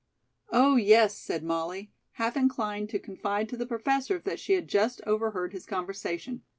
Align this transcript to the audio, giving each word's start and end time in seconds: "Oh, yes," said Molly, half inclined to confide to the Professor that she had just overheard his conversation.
"Oh, 0.51 0.77
yes," 0.77 1.15
said 1.15 1.43
Molly, 1.43 1.91
half 2.13 2.35
inclined 2.35 2.89
to 2.89 2.97
confide 2.97 3.47
to 3.49 3.55
the 3.57 3.67
Professor 3.67 4.17
that 4.17 4.39
she 4.39 4.53
had 4.53 4.67
just 4.67 4.99
overheard 5.05 5.53
his 5.53 5.67
conversation. 5.67 6.41